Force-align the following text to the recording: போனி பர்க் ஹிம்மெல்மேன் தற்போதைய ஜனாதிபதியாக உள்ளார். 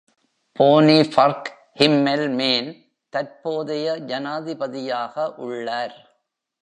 போனி 0.57 0.99
பர்க் 1.15 1.49
ஹிம்மெல்மேன் 1.79 2.69
தற்போதைய 3.09 3.97
ஜனாதிபதியாக 4.09 5.33
உள்ளார். 5.35 5.95